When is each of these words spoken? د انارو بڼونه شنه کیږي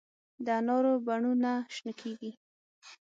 د 0.45 0.47
انارو 0.59 0.93
بڼونه 1.05 1.51
شنه 1.75 1.93
کیږي 2.01 2.31